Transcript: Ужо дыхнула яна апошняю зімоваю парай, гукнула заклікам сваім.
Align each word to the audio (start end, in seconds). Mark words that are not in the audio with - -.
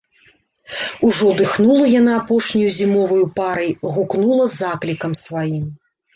Ужо 1.07 1.29
дыхнула 1.41 1.83
яна 1.99 2.13
апошняю 2.21 2.69
зімоваю 2.79 3.25
парай, 3.37 3.71
гукнула 3.95 4.49
заклікам 4.57 5.13
сваім. 5.25 5.71